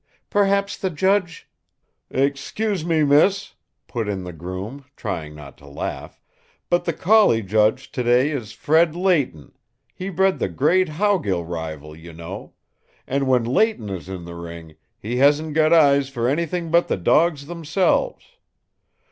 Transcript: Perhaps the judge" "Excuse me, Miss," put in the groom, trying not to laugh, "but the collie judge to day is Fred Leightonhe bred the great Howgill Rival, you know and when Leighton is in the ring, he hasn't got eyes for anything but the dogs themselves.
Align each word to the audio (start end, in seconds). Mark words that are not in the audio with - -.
Perhaps 0.31 0.77
the 0.77 0.89
judge" 0.89 1.47
"Excuse 2.09 2.83
me, 2.83 3.03
Miss," 3.03 3.53
put 3.85 4.09
in 4.09 4.23
the 4.23 4.33
groom, 4.33 4.85
trying 4.95 5.35
not 5.35 5.59
to 5.59 5.67
laugh, 5.67 6.19
"but 6.71 6.85
the 6.85 6.91
collie 6.93 7.43
judge 7.43 7.91
to 7.91 8.01
day 8.01 8.31
is 8.31 8.51
Fred 8.51 8.95
Leightonhe 8.95 9.53
bred 10.15 10.39
the 10.39 10.49
great 10.49 10.87
Howgill 10.89 11.45
Rival, 11.47 11.95
you 11.95 12.13
know 12.13 12.53
and 13.05 13.27
when 13.27 13.43
Leighton 13.43 13.91
is 13.91 14.09
in 14.09 14.25
the 14.25 14.33
ring, 14.33 14.75
he 14.97 15.17
hasn't 15.17 15.53
got 15.53 15.71
eyes 15.71 16.09
for 16.09 16.27
anything 16.27 16.71
but 16.71 16.87
the 16.87 16.97
dogs 16.97 17.45
themselves. 17.45 18.25